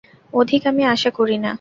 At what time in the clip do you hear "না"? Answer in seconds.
1.37-1.49